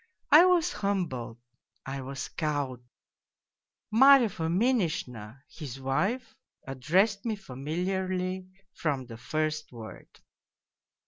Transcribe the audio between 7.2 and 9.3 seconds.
me familiarly from the